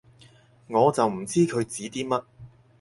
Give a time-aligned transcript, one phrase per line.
[0.65, 2.23] 我就唔知佢指啲乜